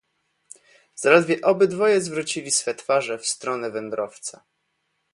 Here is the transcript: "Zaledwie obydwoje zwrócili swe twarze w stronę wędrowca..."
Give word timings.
"Zaledwie 0.95 1.41
obydwoje 1.41 2.01
zwrócili 2.01 2.51
swe 2.51 2.75
twarze 2.75 3.17
w 3.17 3.25
stronę 3.27 3.71
wędrowca..." 3.71 4.43